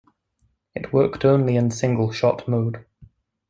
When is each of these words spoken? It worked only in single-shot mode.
It 0.73 0.91
worked 0.91 1.23
only 1.25 1.55
in 1.55 1.69
single-shot 1.69 2.47
mode. 2.47 2.85